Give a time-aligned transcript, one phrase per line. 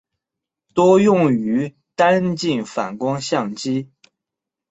[0.73, 3.91] 多用于单镜反光相机。